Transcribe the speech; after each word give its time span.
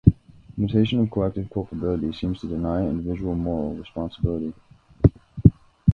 The 0.57 0.65
notion 0.65 0.99
of 1.01 1.11
collective 1.11 1.51
culpability 1.51 2.11
seems 2.13 2.39
to 2.41 2.47
deny 2.47 2.81
individual 2.81 3.35
moral 3.35 3.75
responsibility. 3.75 4.51